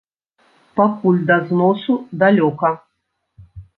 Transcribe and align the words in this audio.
Пакуль 0.79 1.19
да 1.31 1.37
зносу 1.49 1.99
далёка. 2.25 2.73